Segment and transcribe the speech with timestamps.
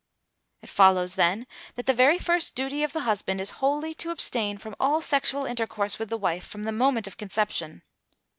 [0.63, 1.45] It follows, then,
[1.75, 5.45] that the very first duty of the husband is wholly to abstain from all sexual
[5.45, 7.83] intercourse with the wife from the moment of conception.